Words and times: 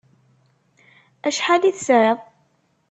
Acḥal 1.27 1.63
i 1.69 1.71
tesɛiḍ? 1.75 2.19